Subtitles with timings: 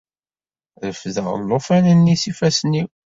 [0.87, 2.87] Refdeɣ llufan-nni s yifassen-iw.